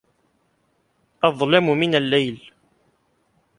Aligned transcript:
أظلم 1.23 1.69
من 1.79 1.95
الليل 1.95 2.51